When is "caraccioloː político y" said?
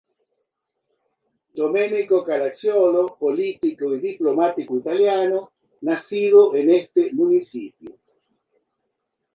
2.23-3.99